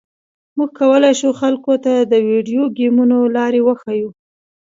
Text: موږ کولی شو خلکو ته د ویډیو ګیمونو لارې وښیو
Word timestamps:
موږ 0.57 0.69
کولی 0.79 1.13
شو 1.19 1.29
خلکو 1.41 1.73
ته 1.83 1.93
د 2.11 2.13
ویډیو 2.29 2.61
ګیمونو 2.77 3.17
لارې 3.35 3.59
وښیو 3.63 4.09